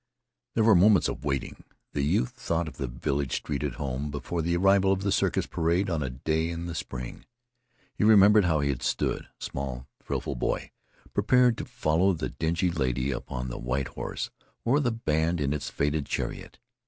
[0.55, 1.63] There were moments of waiting.
[1.93, 5.45] The youth thought of the village street at home before the arrival of the circus
[5.45, 7.23] parade on a day in the spring.
[7.93, 10.71] He remembered how he had stood, a small, thrillful boy,
[11.13, 14.31] prepared to follow the dingy lady upon the white horse,
[14.65, 16.57] or the band in its faded chariot.